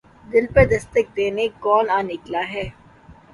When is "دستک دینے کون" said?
0.71-1.85